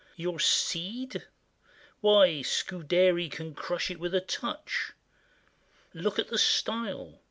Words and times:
Your 0.15 0.39
"Cid"—why 0.39 1.27
Scudéry 2.43 3.31
can 3.31 3.53
crush 3.53 3.91
it 3.91 3.99
with 3.99 4.15
A 4.15 4.19
touch! 4.21 4.93
Look 5.93 6.17
at 6.17 6.29
the 6.29 6.39
style! 6.39 7.19